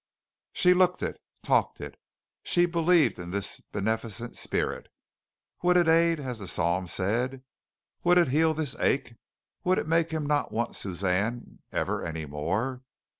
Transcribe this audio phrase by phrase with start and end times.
[0.53, 1.93] She looked it talked it.
[2.41, 4.87] She believed in this beneficent spirit.
[5.61, 7.43] Would it aid as the psalm said?
[8.03, 9.13] Would it heal this ache?
[9.63, 12.81] Would it make him not want Suzanne ever any more?